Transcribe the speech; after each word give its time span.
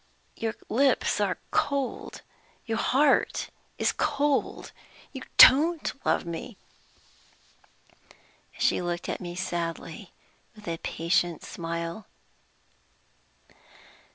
Your 0.35 0.55
lips 0.67 1.21
are 1.21 1.37
cold 1.51 2.23
your 2.65 2.79
heart 2.79 3.51
is 3.77 3.91
cold. 3.91 4.71
You 5.13 5.21
don't 5.37 5.93
love 6.03 6.25
me!" 6.25 6.57
She 8.57 8.81
looked 8.81 9.07
at 9.07 9.21
me 9.21 9.35
sadly, 9.35 10.11
with 10.55 10.67
a 10.67 10.79
patient 10.79 11.43
smile. 11.43 12.07